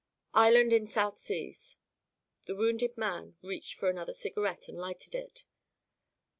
"Island 0.33 0.73
in 0.73 0.87
South 0.87 1.19
Seas." 1.19 1.77
The 2.47 2.55
wounded 2.55 2.97
man 2.97 3.35
reached 3.43 3.75
for 3.75 3.87
another 3.87 4.13
cigarette 4.13 4.67
and 4.67 4.79
lighted 4.79 5.13
it. 5.13 5.43